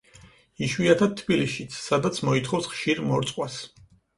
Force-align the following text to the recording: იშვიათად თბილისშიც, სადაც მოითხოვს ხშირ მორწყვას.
იშვიათად 0.67 1.13
თბილისშიც, 1.19 1.77
სადაც 1.89 2.23
მოითხოვს 2.31 2.73
ხშირ 2.73 3.07
მორწყვას. 3.13 3.63